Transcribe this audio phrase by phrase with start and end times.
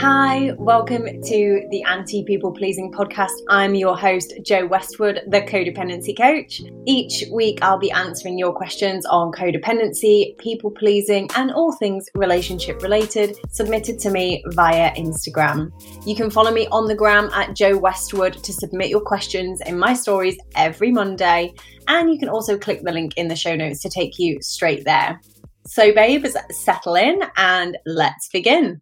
[0.00, 3.32] Hi, welcome to the Anti People Pleasing podcast.
[3.50, 6.62] I'm your host, Jo Westwood, the codependency coach.
[6.86, 12.80] Each week, I'll be answering your questions on codependency, people pleasing, and all things relationship
[12.80, 15.70] related submitted to me via Instagram.
[16.06, 19.78] You can follow me on the gram at Jo Westwood to submit your questions in
[19.78, 21.52] my stories every Monday.
[21.88, 24.86] And you can also click the link in the show notes to take you straight
[24.86, 25.20] there.
[25.66, 28.80] So, babes, settle in and let's begin.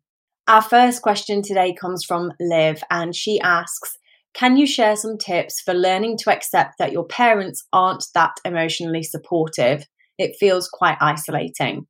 [0.48, 3.98] Our first question today comes from Liv, and she asks
[4.32, 9.02] Can you share some tips for learning to accept that your parents aren't that emotionally
[9.02, 9.84] supportive?
[10.16, 11.86] It feels quite isolating.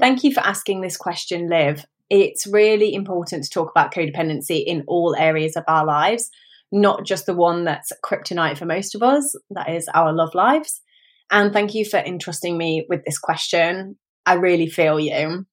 [0.00, 1.84] Thank you for asking this question, Liv.
[2.08, 6.30] It's really important to talk about codependency in all areas of our lives,
[6.72, 10.80] not just the one that's kryptonite for most of us, that is our love lives.
[11.30, 13.98] And thank you for entrusting me with this question.
[14.24, 15.44] I really feel you.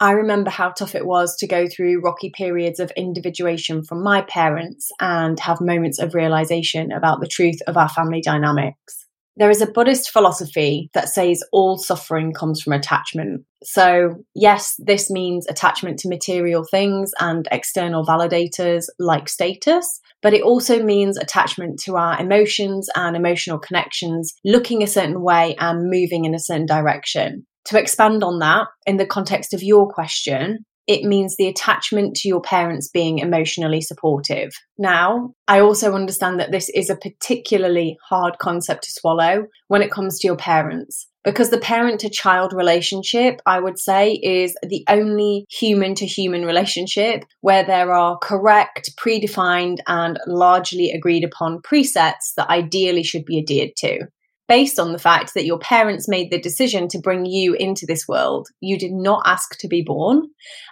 [0.00, 4.22] I remember how tough it was to go through rocky periods of individuation from my
[4.22, 9.06] parents and have moments of realization about the truth of our family dynamics.
[9.36, 13.44] There is a Buddhist philosophy that says all suffering comes from attachment.
[13.64, 20.42] So, yes, this means attachment to material things and external validators like status, but it
[20.42, 26.24] also means attachment to our emotions and emotional connections, looking a certain way and moving
[26.24, 31.04] in a certain direction to expand on that in the context of your question, it
[31.04, 34.52] means the attachment to your parents being emotionally supportive.
[34.78, 39.90] Now, I also understand that this is a particularly hard concept to swallow when it
[39.90, 41.08] comes to your parents.
[41.24, 46.44] Because the parent to child relationship, I would say, is the only human to human
[46.44, 53.38] relationship where there are correct, predefined, and largely agreed upon presets that ideally should be
[53.38, 54.00] adhered to
[54.46, 58.06] based on the fact that your parents made the decision to bring you into this
[58.06, 58.48] world.
[58.60, 60.22] You did not ask to be born,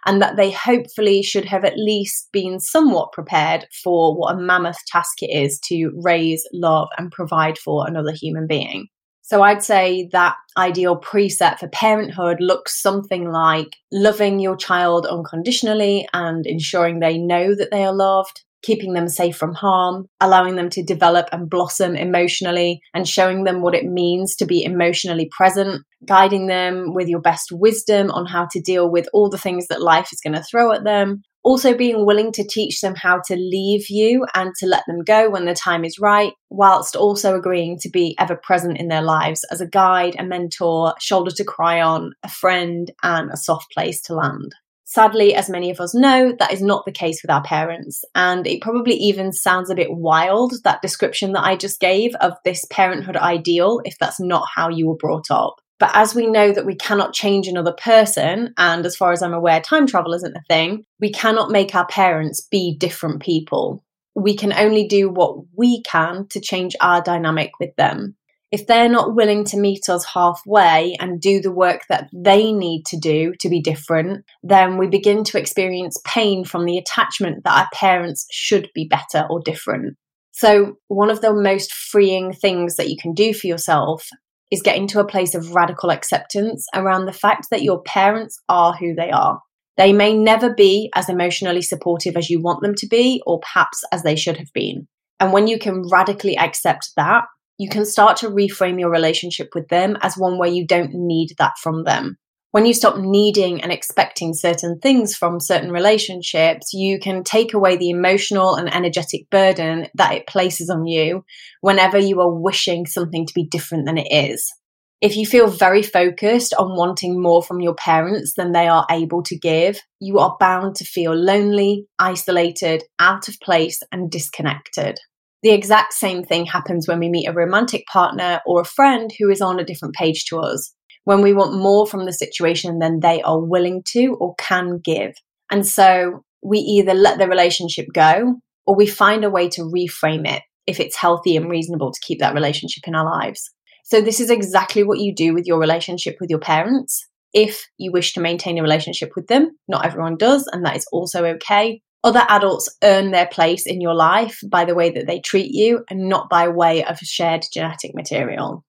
[0.05, 4.79] and that they hopefully should have at least been somewhat prepared for what a mammoth
[4.87, 8.89] task it is to raise, love, and provide for another human being.
[9.25, 16.07] So I'd say that ideal preset for parenthood looks something like loving your child unconditionally
[16.13, 20.71] and ensuring they know that they are loved, keeping them safe from harm, allowing them
[20.71, 25.83] to develop and blossom emotionally, and showing them what it means to be emotionally present,
[26.07, 29.83] guiding them with your best wisdom on how to deal with all the things that
[29.83, 31.23] life is going to throw at them.
[31.45, 35.29] Also, being willing to teach them how to leave you and to let them go
[35.29, 39.45] when the time is right, whilst also agreeing to be ever present in their lives
[39.51, 44.01] as a guide, a mentor, shoulder to cry on, a friend, and a soft place
[44.03, 44.55] to land.
[44.93, 48.05] Sadly, as many of us know, that is not the case with our parents.
[48.15, 52.35] And it probably even sounds a bit wild, that description that I just gave of
[52.45, 55.55] this parenthood ideal, if that's not how you were brought up.
[55.79, 59.33] But as we know that we cannot change another person, and as far as I'm
[59.33, 63.83] aware, time travel isn't a thing, we cannot make our parents be different people.
[64.15, 68.15] We can only do what we can to change our dynamic with them
[68.53, 72.85] if they're not willing to meet us halfway and do the work that they need
[72.87, 77.59] to do to be different, then we begin to experience pain from the attachment that
[77.59, 79.97] our parents should be better or different.
[80.33, 84.07] So, one of the most freeing things that you can do for yourself
[84.51, 88.75] is getting to a place of radical acceptance around the fact that your parents are
[88.75, 89.41] who they are.
[89.79, 93.83] They may never be as emotionally supportive as you want them to be, or perhaps
[93.93, 94.89] as they should have been.
[95.19, 97.25] And when you can radically accept that,
[97.63, 101.29] you can start to reframe your relationship with them as one where you don't need
[101.39, 102.19] that from them.
[102.51, 107.77] When you stop needing and expecting certain things from certain relationships, you can take away
[107.77, 111.25] the emotional and energetic burden that it places on you
[111.61, 114.53] whenever you are wishing something to be different than it is.
[115.01, 119.23] If you feel very focused on wanting more from your parents than they are able
[119.25, 124.99] to give, you are bound to feel lonely, isolated, out of place, and disconnected.
[125.43, 129.29] The exact same thing happens when we meet a romantic partner or a friend who
[129.29, 130.73] is on a different page to us,
[131.05, 135.15] when we want more from the situation than they are willing to or can give.
[135.51, 140.29] And so we either let the relationship go or we find a way to reframe
[140.29, 143.51] it if it's healthy and reasonable to keep that relationship in our lives.
[143.85, 147.07] So, this is exactly what you do with your relationship with your parents.
[147.35, 150.87] If you wish to maintain a relationship with them, not everyone does, and that is
[150.93, 151.81] also okay.
[152.05, 155.85] Other adults earn their place in your life by the way that they treat you
[155.89, 158.65] and not by way of shared genetic material.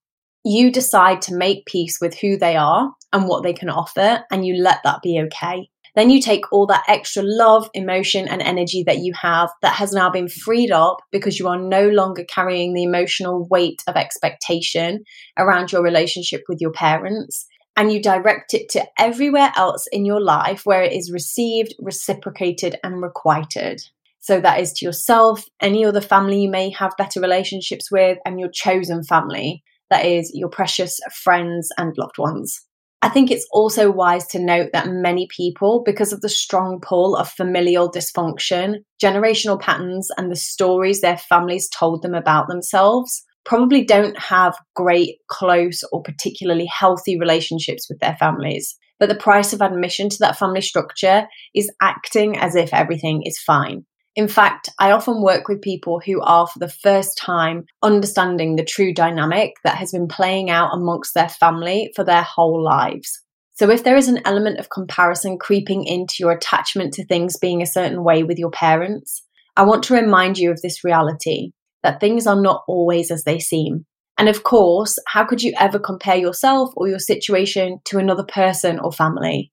[0.45, 4.45] You decide to make peace with who they are and what they can offer, and
[4.45, 5.69] you let that be okay.
[5.95, 9.93] Then you take all that extra love, emotion, and energy that you have that has
[9.93, 15.03] now been freed up because you are no longer carrying the emotional weight of expectation
[15.37, 20.21] around your relationship with your parents and you direct it to everywhere else in your
[20.21, 23.81] life where it is received, reciprocated, and requited.
[24.19, 28.39] So that is to yourself, any other family you may have better relationships with, and
[28.39, 29.63] your chosen family.
[29.89, 32.61] That is your precious friends and loved ones.
[33.01, 37.17] I think it's also wise to note that many people, because of the strong pull
[37.17, 43.83] of familial dysfunction, generational patterns, and the stories their families told them about themselves, probably
[43.83, 48.77] don't have great, close, or particularly healthy relationships with their families.
[48.99, 53.39] But the price of admission to that family structure is acting as if everything is
[53.39, 53.85] fine.
[54.15, 58.63] In fact, I often work with people who are for the first time understanding the
[58.63, 63.21] true dynamic that has been playing out amongst their family for their whole lives.
[63.55, 67.61] So, if there is an element of comparison creeping into your attachment to things being
[67.61, 69.23] a certain way with your parents,
[69.55, 71.51] I want to remind you of this reality
[71.83, 73.85] that things are not always as they seem.
[74.17, 78.79] And of course, how could you ever compare yourself or your situation to another person
[78.79, 79.51] or family?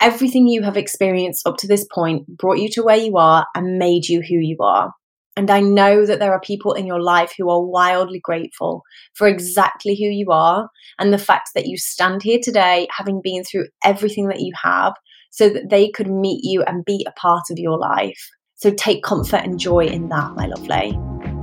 [0.00, 3.78] Everything you have experienced up to this point brought you to where you are and
[3.78, 4.92] made you who you are.
[5.36, 8.82] And I know that there are people in your life who are wildly grateful
[9.14, 13.44] for exactly who you are and the fact that you stand here today having been
[13.44, 14.94] through everything that you have
[15.30, 18.30] so that they could meet you and be a part of your life.
[18.54, 21.35] So take comfort and joy in that, my lovely.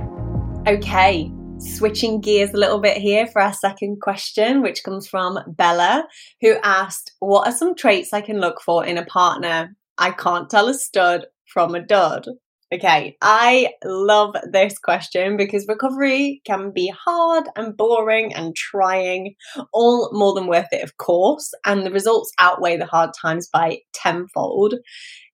[0.66, 6.08] Okay, switching gears a little bit here for our second question, which comes from Bella,
[6.40, 9.76] who asked, What are some traits I can look for in a partner?
[9.98, 12.28] I can't tell a stud from a dud.
[12.72, 19.34] Okay, I love this question because recovery can be hard and boring and trying,
[19.74, 23.80] all more than worth it, of course, and the results outweigh the hard times by
[23.92, 24.76] tenfold.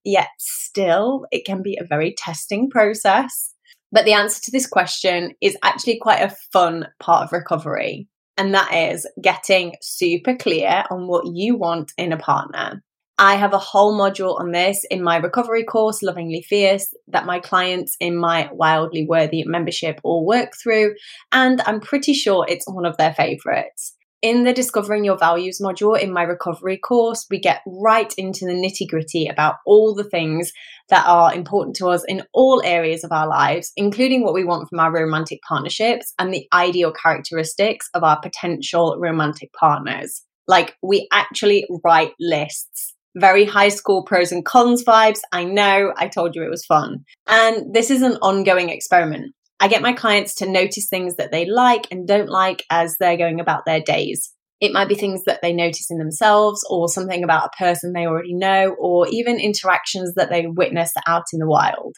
[0.04, 3.54] Yet, still, it can be a very testing process.
[3.92, 8.08] But the answer to this question is actually quite a fun part of recovery.
[8.36, 12.82] And that is getting super clear on what you want in a partner.
[13.18, 17.38] I have a whole module on this in my recovery course, Lovingly Fierce, that my
[17.38, 20.94] clients in my Wildly Worthy membership all work through.
[21.30, 23.94] And I'm pretty sure it's one of their favorites.
[24.22, 28.52] In the Discovering Your Values module in my recovery course, we get right into the
[28.52, 30.52] nitty gritty about all the things
[30.90, 34.68] that are important to us in all areas of our lives, including what we want
[34.68, 40.20] from our romantic partnerships and the ideal characteristics of our potential romantic partners.
[40.46, 42.94] Like, we actually write lists.
[43.16, 45.20] Very high school pros and cons vibes.
[45.32, 47.04] I know, I told you it was fun.
[47.26, 49.34] And this is an ongoing experiment.
[49.60, 53.18] I get my clients to notice things that they like and don't like as they're
[53.18, 54.32] going about their days.
[54.58, 58.06] It might be things that they notice in themselves or something about a person they
[58.06, 61.94] already know or even interactions that they witness out in the wild.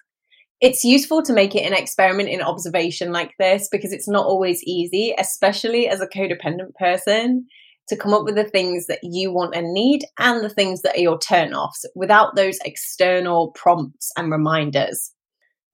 [0.61, 4.63] It's useful to make it an experiment in observation like this because it's not always
[4.63, 7.47] easy, especially as a codependent person,
[7.89, 10.97] to come up with the things that you want and need and the things that
[10.97, 15.13] are your turn-offs without those external prompts and reminders.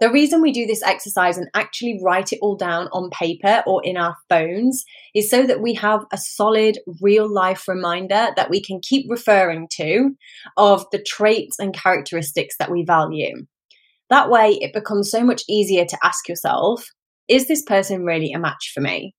[0.00, 3.84] The reason we do this exercise and actually write it all down on paper or
[3.84, 8.62] in our phones is so that we have a solid real life reminder that we
[8.62, 10.14] can keep referring to
[10.56, 13.44] of the traits and characteristics that we value.
[14.08, 16.86] That way, it becomes so much easier to ask yourself
[17.28, 19.14] is this person really a match for me?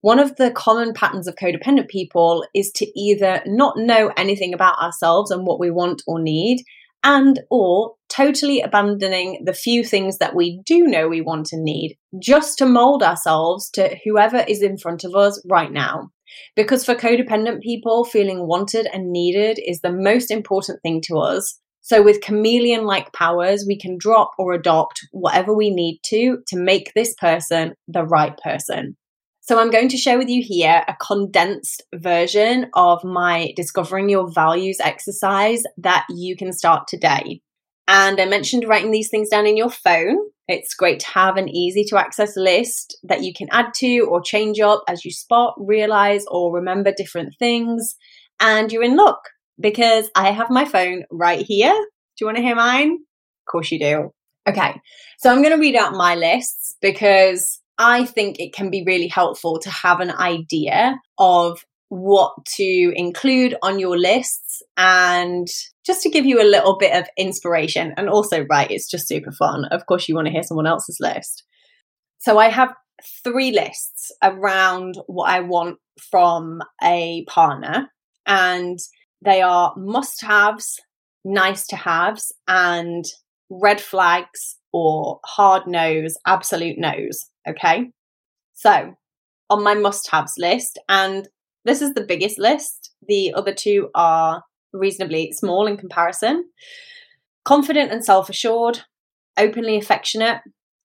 [0.00, 4.78] One of the common patterns of codependent people is to either not know anything about
[4.78, 6.62] ourselves and what we want or need,
[7.04, 11.96] and or totally abandoning the few things that we do know we want and need
[12.18, 16.10] just to mold ourselves to whoever is in front of us right now.
[16.56, 21.60] Because for codependent people, feeling wanted and needed is the most important thing to us.
[21.82, 26.56] So, with chameleon like powers, we can drop or adopt whatever we need to to
[26.56, 28.96] make this person the right person.
[29.46, 34.32] So I'm going to share with you here a condensed version of my discovering your
[34.32, 37.42] values exercise that you can start today.
[37.86, 40.16] And I mentioned writing these things down in your phone.
[40.48, 44.22] It's great to have an easy to access list that you can add to or
[44.22, 47.96] change up as you spot, realize, or remember different things.
[48.40, 49.28] And you're in luck
[49.60, 51.74] because I have my phone right here.
[51.74, 52.92] Do you want to hear mine?
[52.92, 54.10] Of course you do.
[54.48, 54.80] Okay,
[55.18, 59.08] so I'm going to read out my lists because I think it can be really
[59.08, 65.46] helpful to have an idea of what to include on your lists and
[65.84, 67.92] just to give you a little bit of inspiration.
[67.96, 69.66] And also, right, it's just super fun.
[69.66, 71.44] Of course, you want to hear someone else's list.
[72.18, 72.74] So I have
[73.22, 75.78] three lists around what I want
[76.10, 77.88] from a partner,
[78.26, 78.78] and
[79.24, 80.80] they are must haves,
[81.24, 83.04] nice to haves, and
[83.50, 87.26] red flags or hard nose, absolute nose.
[87.48, 87.90] Okay.
[88.54, 88.94] So
[89.50, 91.28] on my must haves list, and
[91.64, 96.44] this is the biggest list The other two are reasonably small in comparison.
[97.44, 98.80] Confident and self assured,
[99.36, 100.40] openly affectionate,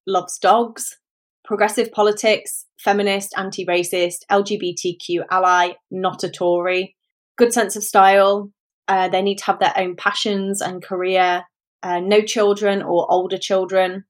[0.05, 0.97] loves dogs,
[1.45, 6.95] progressive politics, feminist, anti racist, LGBTQ ally, not a Tory,
[7.37, 8.51] good sense of style.
[8.87, 11.43] Uh, they need to have their own passions and career,
[11.83, 14.05] uh, no children or older children,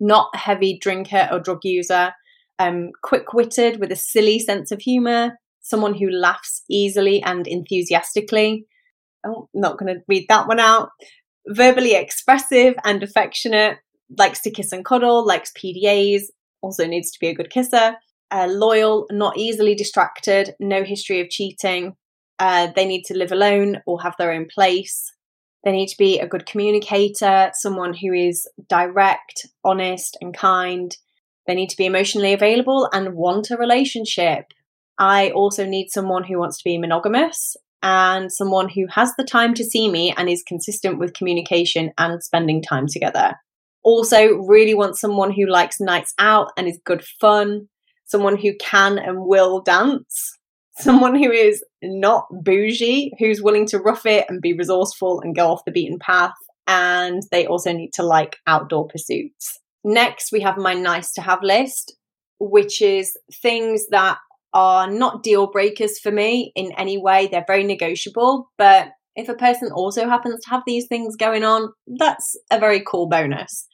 [0.00, 2.12] not a heavy drinker or drug user,
[2.58, 8.66] um, quick witted with a silly sense of humour, someone who laughs easily and enthusiastically.
[9.26, 10.90] Oh, not going to read that one out.
[11.48, 13.78] Verbally expressive and affectionate,
[14.16, 16.22] likes to kiss and cuddle, likes PDAs,
[16.62, 17.96] also needs to be a good kisser.
[18.30, 21.94] Uh, loyal, not easily distracted, no history of cheating.
[22.38, 25.12] Uh, they need to live alone or have their own place.
[25.64, 30.96] They need to be a good communicator, someone who is direct, honest, and kind.
[31.46, 34.46] They need to be emotionally available and want a relationship.
[34.98, 39.54] I also need someone who wants to be monogamous and someone who has the time
[39.54, 43.34] to see me and is consistent with communication and spending time together.
[43.82, 47.68] Also, really want someone who likes nights out and is good fun,
[48.04, 50.36] someone who can and will dance,
[50.78, 55.48] someone who is not bougie, who's willing to rough it and be resourceful and go
[55.50, 56.34] off the beaten path.
[56.66, 59.60] And they also need to like outdoor pursuits.
[59.84, 61.96] Next, we have my nice to have list,
[62.40, 64.18] which is things that
[64.52, 67.28] are not deal breakers for me in any way.
[67.28, 71.72] They're very negotiable, but if a person also happens to have these things going on,
[71.98, 73.66] that's a very cool bonus.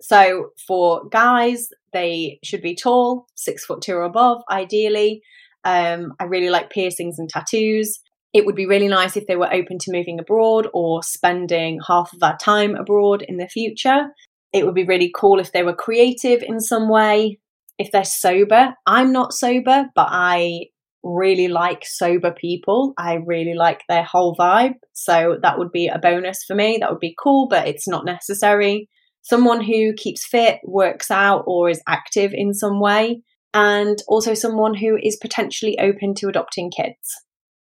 [0.00, 5.22] So for guys, they should be tall, six foot two or above, ideally.
[5.64, 8.00] Um, I really like piercings and tattoos.
[8.32, 12.12] It would be really nice if they were open to moving abroad or spending half
[12.12, 14.06] of their time abroad in the future.
[14.52, 17.38] It would be really cool if they were creative in some way.
[17.78, 20.66] If they're sober, I'm not sober, but I
[21.02, 22.92] really like sober people.
[22.98, 24.74] I really like their whole vibe.
[24.92, 26.78] So that would be a bonus for me.
[26.78, 28.88] That would be cool, but it's not necessary.
[29.22, 33.22] Someone who keeps fit, works out, or is active in some way.
[33.52, 37.16] And also someone who is potentially open to adopting kids.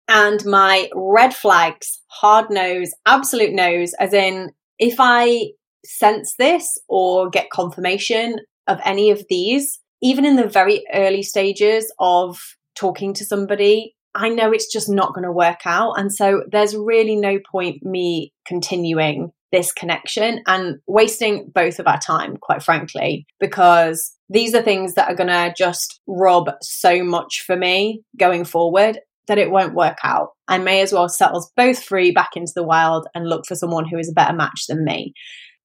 [0.07, 5.51] And my red flags, hard nose, absolute nose, as in if I
[5.85, 11.91] sense this or get confirmation of any of these, even in the very early stages
[11.99, 12.39] of
[12.75, 15.93] talking to somebody, I know it's just not going to work out.
[15.93, 21.99] And so there's really no point me continuing this connection and wasting both of our
[21.99, 27.43] time, quite frankly, because these are things that are going to just rob so much
[27.45, 30.29] for me going forward that it won't work out.
[30.47, 33.55] I may as well set us both free back into the wild and look for
[33.55, 35.13] someone who is a better match than me.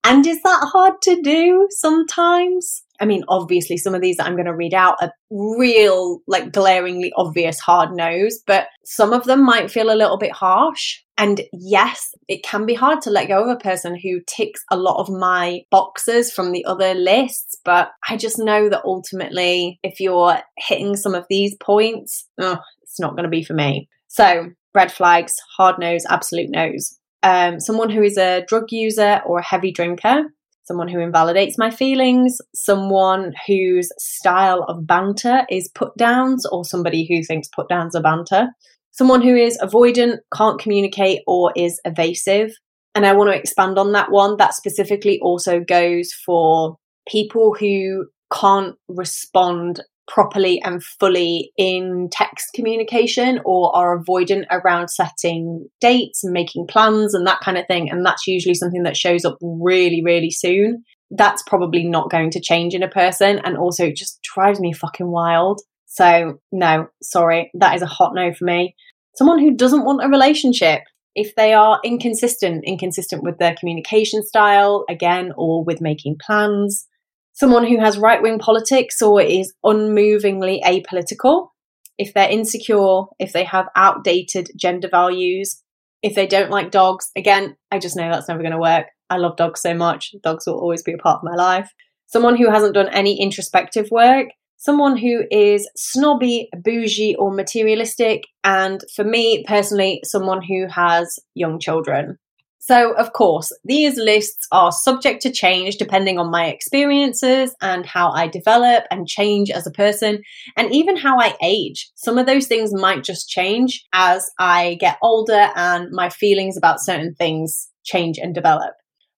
[0.04, 2.82] And is that hard to do sometimes?
[3.00, 6.52] I mean, obviously, some of these that I'm going to read out are real, like
[6.52, 11.00] glaringly obvious hard nose, but some of them might feel a little bit harsh.
[11.16, 14.76] And yes, it can be hard to let go of a person who ticks a
[14.76, 17.56] lot of my boxes from the other lists.
[17.64, 22.98] But I just know that ultimately, if you're hitting some of these points, oh, it's
[22.98, 23.88] not going to be for me.
[24.08, 29.38] So, red flags, hard nose, absolute nose um, someone who is a drug user or
[29.38, 30.24] a heavy drinker,
[30.64, 37.06] someone who invalidates my feelings, someone whose style of banter is put downs, or somebody
[37.08, 38.48] who thinks put downs are banter,
[38.94, 42.52] someone who is avoidant, can't communicate, or is evasive.
[42.94, 44.36] And I want to expand on that one.
[44.36, 46.76] That specifically also goes for
[47.08, 55.66] people who can't respond properly and fully in text communication or are avoidant around setting
[55.80, 57.90] dates and making plans and that kind of thing.
[57.90, 60.84] And that's usually something that shows up really, really soon.
[61.10, 64.72] That's probably not going to change in a person and also it just drives me
[64.72, 65.62] fucking wild.
[65.94, 68.74] So, no, sorry, that is a hot no for me.
[69.14, 70.80] Someone who doesn't want a relationship,
[71.14, 76.88] if they are inconsistent, inconsistent with their communication style, again, or with making plans,
[77.32, 81.50] someone who has right wing politics or is unmovingly apolitical,
[81.96, 85.62] if they're insecure, if they have outdated gender values,
[86.02, 88.86] if they don't like dogs, again, I just know that's never going to work.
[89.10, 90.12] I love dogs so much.
[90.24, 91.70] Dogs will always be a part of my life.
[92.06, 94.26] Someone who hasn't done any introspective work,
[94.64, 101.60] someone who is snobby, bougie, or materialistic, and for me personally, someone who has young
[101.60, 102.18] children.
[102.60, 108.10] So, of course, these lists are subject to change depending on my experiences and how
[108.10, 110.22] I develop and change as a person,
[110.56, 111.90] and even how I age.
[111.94, 116.80] Some of those things might just change as I get older and my feelings about
[116.80, 118.72] certain things change and develop.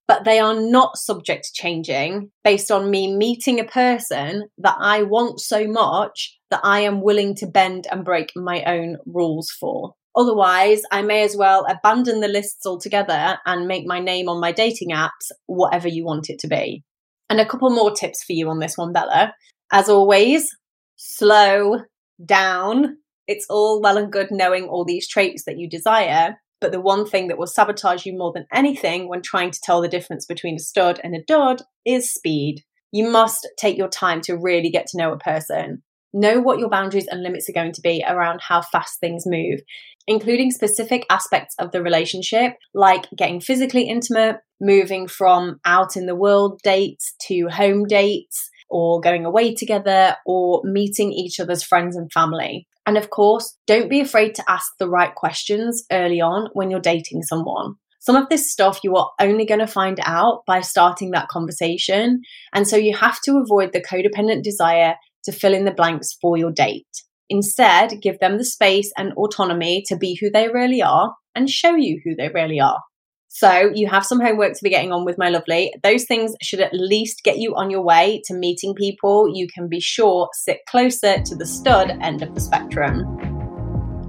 [0.09, 5.03] But they are not subject to changing based on me meeting a person that I
[5.03, 9.95] want so much that I am willing to bend and break my own rules for
[10.17, 14.51] Otherwise, I may as well abandon the lists altogether and make my name on my
[14.51, 16.83] dating apps whatever you want it to be.
[17.29, 19.35] And a couple more tips for you on this one, Bella.
[19.71, 20.49] As always,
[20.97, 21.81] slow
[22.25, 22.97] down.
[23.29, 27.07] It's all well and good knowing all these traits that you desire, but the one
[27.07, 30.57] thing that will sabotage you more than anything when trying to tell the difference between
[30.57, 32.63] a stud and a dud is speed.
[32.93, 35.83] You must take your time to really get to know a person.
[36.13, 39.61] Know what your boundaries and limits are going to be around how fast things move,
[40.07, 46.15] including specific aspects of the relationship, like getting physically intimate, moving from out in the
[46.15, 52.11] world dates to home dates, or going away together, or meeting each other's friends and
[52.11, 52.67] family.
[52.87, 56.81] And of course, don't be afraid to ask the right questions early on when you're
[56.81, 57.75] dating someone.
[57.99, 62.23] Some of this stuff you are only going to find out by starting that conversation.
[62.55, 66.37] And so you have to avoid the codependent desire to fill in the blanks for
[66.37, 66.87] your date.
[67.29, 71.75] Instead, give them the space and autonomy to be who they really are and show
[71.75, 72.81] you who they really are.
[73.29, 75.73] So, you have some homework to be getting on with, my lovely.
[75.83, 79.69] Those things should at least get you on your way to meeting people you can
[79.69, 83.05] be sure sit closer to the stud end of the spectrum.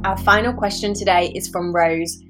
[0.05, 2.21] Our final question today is from Rose,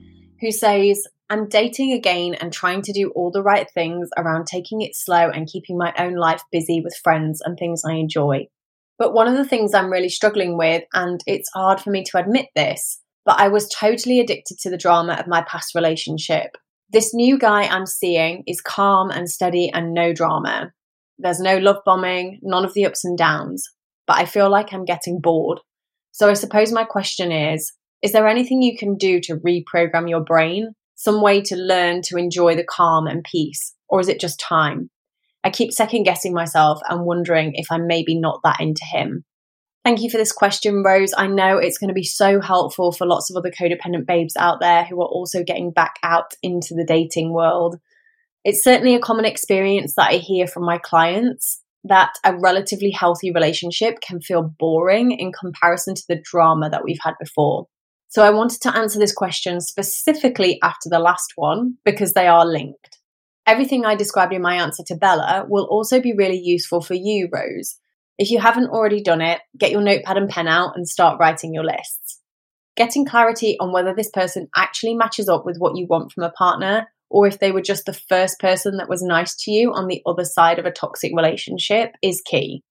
[0.41, 4.82] who says, I'm dating again and trying to do all the right things around taking
[4.82, 8.48] it slow and keeping my own life busy with friends and things I enjoy.
[8.98, 12.17] But one of the things I'm really struggling with, and it's hard for me to
[12.17, 16.56] admit this, but I was totally addicted to the drama of my past relationship.
[16.89, 20.72] This new guy I'm seeing is calm and steady and no drama.
[21.17, 23.67] There's no love bombing, none of the ups and downs,
[24.06, 25.60] but I feel like I'm getting bored.
[26.13, 30.24] So I suppose my question is Is there anything you can do to reprogram your
[30.24, 30.75] brain?
[30.96, 33.74] Some way to learn to enjoy the calm and peace?
[33.89, 34.89] Or is it just time?
[35.44, 39.25] I keep second guessing myself and wondering if I'm maybe not that into him.
[39.88, 41.13] Thank you for this question, Rose.
[41.15, 44.60] I know it's going to be so helpful for lots of other codependent babes out
[44.60, 47.79] there who are also getting back out into the dating world.
[48.44, 53.31] It's certainly a common experience that I hear from my clients that a relatively healthy
[53.31, 57.68] relationship can feel boring in comparison to the drama that we've had before.
[58.09, 62.46] So I wanted to answer this question specifically after the last one because they are
[62.46, 62.98] linked.
[63.46, 67.29] Everything I described in my answer to Bella will also be really useful for you,
[67.31, 67.77] Rose.
[68.18, 71.53] If you haven't already done it, get your notepad and pen out and start writing
[71.53, 72.20] your lists.
[72.75, 76.32] Getting clarity on whether this person actually matches up with what you want from a
[76.32, 79.88] partner, or if they were just the first person that was nice to you on
[79.88, 82.64] the other side of a toxic relationship, is key.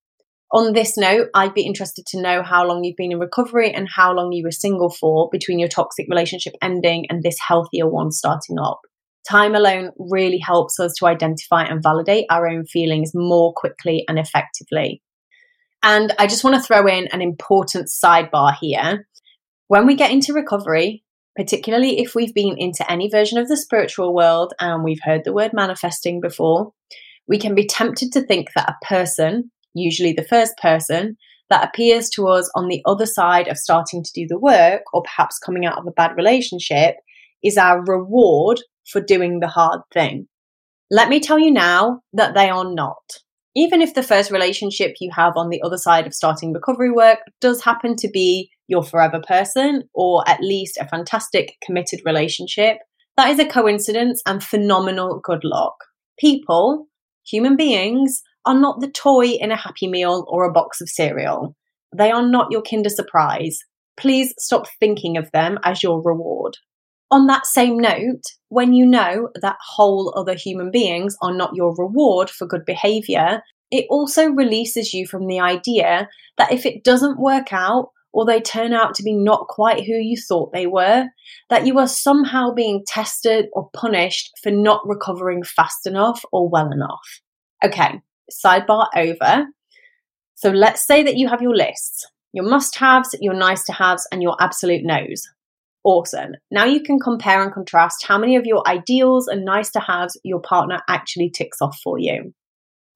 [0.52, 3.88] On this note, I'd be interested to know how long you've been in recovery and
[3.88, 8.12] how long you were single for between your toxic relationship ending and this healthier one
[8.12, 8.80] starting up.
[9.28, 14.20] Time alone really helps us to identify and validate our own feelings more quickly and
[14.20, 15.02] effectively.
[15.88, 19.06] And I just want to throw in an important sidebar here.
[19.68, 21.04] When we get into recovery,
[21.36, 25.32] particularly if we've been into any version of the spiritual world and we've heard the
[25.32, 26.72] word manifesting before,
[27.28, 31.16] we can be tempted to think that a person, usually the first person,
[31.50, 35.04] that appears to us on the other side of starting to do the work or
[35.04, 36.96] perhaps coming out of a bad relationship
[37.44, 40.26] is our reward for doing the hard thing.
[40.90, 43.20] Let me tell you now that they are not.
[43.56, 47.20] Even if the first relationship you have on the other side of starting recovery work
[47.40, 52.76] does happen to be your forever person or at least a fantastic committed relationship,
[53.16, 55.74] that is a coincidence and phenomenal good luck.
[56.18, 56.86] People,
[57.24, 61.56] human beings, are not the toy in a happy meal or a box of cereal.
[61.96, 63.58] They are not your Kinder Surprise.
[63.96, 66.58] Please stop thinking of them as your reward.
[67.10, 71.74] On that same note, when you know that whole other human beings are not your
[71.76, 77.20] reward for good behavior, it also releases you from the idea that if it doesn't
[77.20, 81.06] work out or they turn out to be not quite who you thought they were,
[81.50, 86.70] that you are somehow being tested or punished for not recovering fast enough or well
[86.72, 87.20] enough.
[87.64, 88.00] Okay,
[88.32, 89.46] sidebar over.
[90.34, 94.06] So let's say that you have your lists your must haves, your nice to haves,
[94.12, 95.26] and your absolute no's.
[95.86, 96.32] Awesome.
[96.50, 100.18] Now you can compare and contrast how many of your ideals and nice to haves
[100.24, 102.34] your partner actually ticks off for you.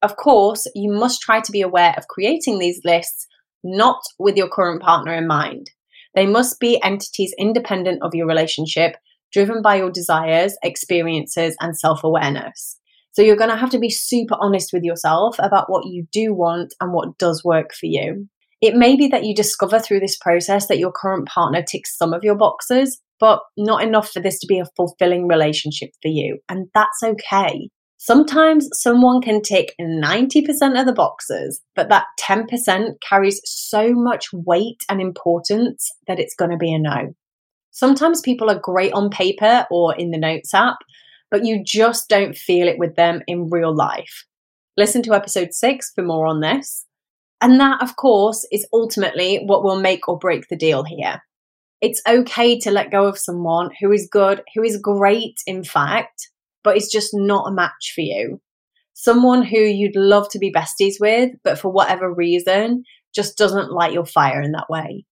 [0.03, 3.29] Of course, you must try to be aware of creating these lists
[3.62, 5.70] not with your current partner in mind.
[6.16, 8.96] They must be entities independent of your relationship,
[9.33, 12.76] driven by your desires, experiences, and self awareness.
[13.12, 16.35] So you're going to have to be super honest with yourself about what you do
[16.35, 18.29] want and what does work for you.
[18.61, 22.12] It may be that you discover through this process that your current partner ticks some
[22.12, 26.38] of your boxes, but not enough for this to be a fulfilling relationship for you.
[26.49, 27.70] And that's okay.
[27.96, 34.79] Sometimes someone can tick 90% of the boxes, but that 10% carries so much weight
[34.88, 37.14] and importance that it's going to be a no.
[37.73, 40.79] Sometimes people are great on paper or in the Notes app,
[41.31, 44.25] but you just don't feel it with them in real life.
[44.79, 46.87] Listen to episode six for more on this.
[47.40, 51.22] And that, of course, is ultimately what will make or break the deal here.
[51.81, 56.29] It's okay to let go of someone who is good, who is great, in fact,
[56.62, 58.40] but is just not a match for you.
[58.92, 63.94] Someone who you'd love to be besties with, but for whatever reason, just doesn't light
[63.94, 65.07] your fire in that way.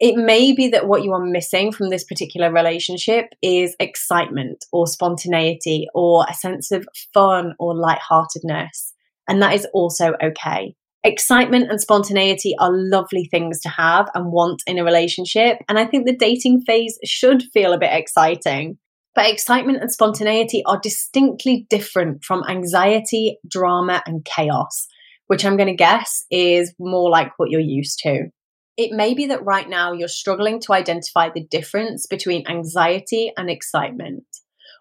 [0.00, 4.86] It may be that what you are missing from this particular relationship is excitement or
[4.86, 8.92] spontaneity or a sense of fun or lightheartedness.
[9.28, 10.74] And that is also okay.
[11.06, 15.58] Excitement and spontaneity are lovely things to have and want in a relationship.
[15.68, 18.78] And I think the dating phase should feel a bit exciting.
[19.14, 24.86] But excitement and spontaneity are distinctly different from anxiety, drama, and chaos,
[25.26, 28.30] which I'm going to guess is more like what you're used to.
[28.78, 33.50] It may be that right now you're struggling to identify the difference between anxiety and
[33.50, 34.24] excitement,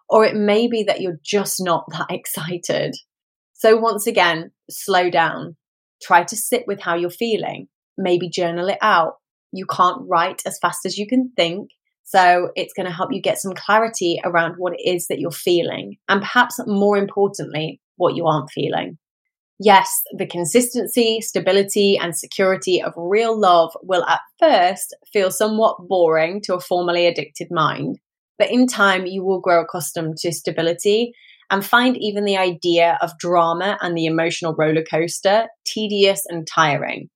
[0.09, 2.95] or it may be that you're just not that excited.
[3.51, 5.57] So, once again, slow down.
[6.03, 7.67] Try to sit with how you're feeling.
[7.97, 9.15] Maybe journal it out.
[9.51, 11.69] You can't write as fast as you can think.
[12.05, 15.31] So, it's going to help you get some clarity around what it is that you're
[15.31, 18.97] feeling, and perhaps more importantly, what you aren't feeling.
[19.59, 26.41] Yes, the consistency, stability, and security of real love will at first feel somewhat boring
[26.41, 27.99] to a formerly addicted mind,
[28.37, 31.13] but in time you will grow accustomed to stability
[31.49, 37.09] and find even the idea of drama and the emotional roller coaster tedious and tiring.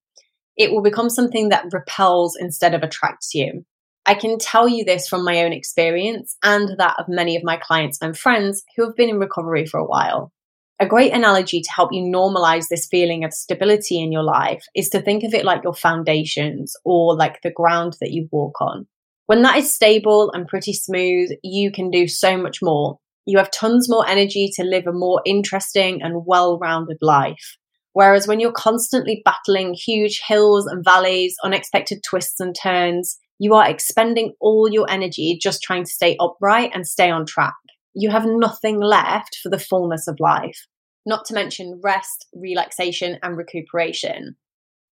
[0.56, 3.64] It will become something that repels instead of attracts you.
[4.04, 7.58] I can tell you this from my own experience and that of many of my
[7.58, 10.32] clients and friends who have been in recovery for a while.
[10.80, 14.88] A great analogy to help you normalize this feeling of stability in your life is
[14.90, 18.86] to think of it like your foundations or like the ground that you walk on.
[19.26, 22.98] When that is stable and pretty smooth, you can do so much more.
[23.28, 27.56] You have tons more energy to live a more interesting and well rounded life.
[27.92, 33.68] Whereas when you're constantly battling huge hills and valleys, unexpected twists and turns, you are
[33.68, 37.54] expending all your energy just trying to stay upright and stay on track
[38.00, 40.66] you have nothing left for the fullness of life,
[41.04, 44.36] not to mention rest, relaxation, and recuperation.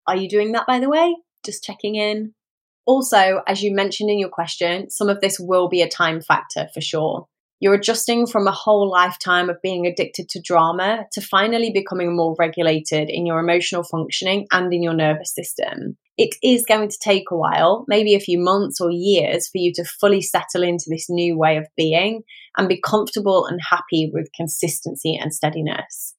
[0.07, 1.15] Are you doing that, by the way?
[1.45, 2.33] Just checking in.
[2.87, 6.67] Also, as you mentioned in your question, some of this will be a time factor
[6.73, 7.27] for sure.
[7.59, 12.35] You're adjusting from a whole lifetime of being addicted to drama to finally becoming more
[12.37, 17.29] regulated in your emotional functioning and in your nervous system it is going to take
[17.29, 21.07] a while, maybe a few months or years, for you to fully settle into this
[21.09, 22.21] new way of being
[22.57, 26.15] and be comfortable and happy with consistency and steadiness.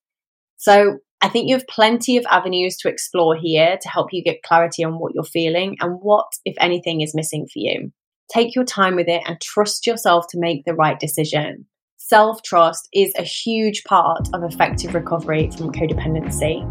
[0.56, 4.42] So, I think you have plenty of avenues to explore here to help you get
[4.42, 7.90] clarity on what you're feeling and what, if anything, is missing for you.
[8.28, 11.66] Take your time with it and trust yourself to make the right decision.
[11.96, 16.62] Self trust is a huge part of effective recovery from codependency.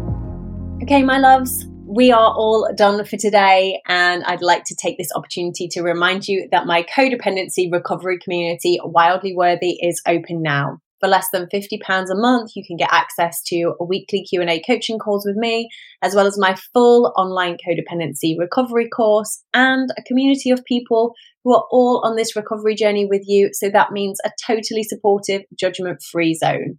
[0.82, 5.12] Okay, my loves, we are all done for today, and I'd like to take this
[5.14, 10.80] opportunity to remind you that my codependency recovery community, Wildly Worthy, is open now.
[11.00, 14.98] For less than £50 a month, you can get access to a weekly Q&A coaching
[14.98, 15.68] calls with me,
[16.02, 21.12] as well as my full online codependency recovery course and a community of people
[21.44, 23.50] who are all on this recovery journey with you.
[23.52, 26.78] So that means a totally supportive, judgment-free zone.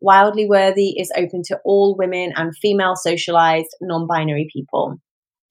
[0.00, 5.00] Wildly Worthy is open to all women and female socialized non binary people.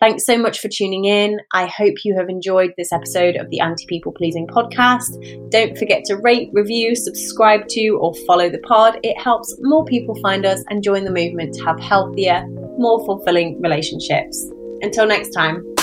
[0.02, 1.40] Thanks so much for tuning in.
[1.54, 5.50] I hope you have enjoyed this episode of the Anti People Pleasing podcast.
[5.50, 9.00] Don't forget to rate, review, subscribe to, or follow the pod.
[9.04, 12.46] It helps more people find us and join the movement to have healthier,
[12.78, 14.46] more fulfilling relationships.
[14.82, 15.75] Until next time.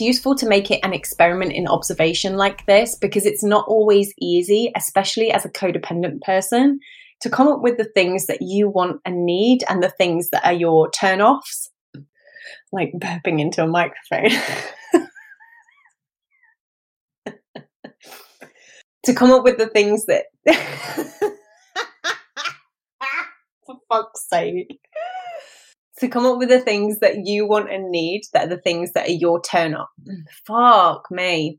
[0.00, 4.72] Useful to make it an experiment in observation like this because it's not always easy,
[4.76, 6.80] especially as a codependent person,
[7.20, 10.44] to come up with the things that you want and need and the things that
[10.46, 11.70] are your turn offs,
[12.72, 14.30] like burping into a microphone.
[19.04, 20.26] to come up with the things that,
[23.66, 24.80] for fuck's sake
[26.00, 28.92] to come up with the things that you want and need that are the things
[28.92, 29.90] that are your turn up.
[30.06, 30.24] Mm.
[30.46, 31.58] Fuck me.